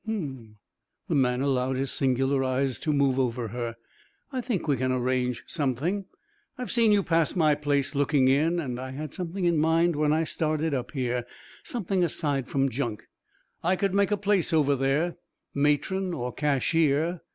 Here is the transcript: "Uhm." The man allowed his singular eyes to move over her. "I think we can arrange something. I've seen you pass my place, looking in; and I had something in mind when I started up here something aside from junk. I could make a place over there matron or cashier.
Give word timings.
"Uhm." 0.09 0.55
The 1.09 1.13
man 1.13 1.41
allowed 1.41 1.75
his 1.75 1.91
singular 1.91 2.43
eyes 2.43 2.79
to 2.79 2.91
move 2.91 3.19
over 3.19 3.49
her. 3.49 3.75
"I 4.31 4.41
think 4.41 4.67
we 4.67 4.75
can 4.75 4.91
arrange 4.91 5.43
something. 5.45 6.05
I've 6.57 6.71
seen 6.71 6.91
you 6.91 7.03
pass 7.03 7.35
my 7.35 7.53
place, 7.53 7.93
looking 7.93 8.27
in; 8.27 8.59
and 8.59 8.79
I 8.79 8.89
had 8.93 9.13
something 9.13 9.45
in 9.45 9.59
mind 9.59 9.95
when 9.95 10.11
I 10.11 10.23
started 10.23 10.73
up 10.73 10.93
here 10.93 11.27
something 11.63 12.03
aside 12.03 12.47
from 12.47 12.69
junk. 12.69 13.03
I 13.61 13.75
could 13.75 13.93
make 13.93 14.09
a 14.09 14.17
place 14.17 14.51
over 14.51 14.75
there 14.75 15.17
matron 15.53 16.15
or 16.15 16.33
cashier. 16.33 17.21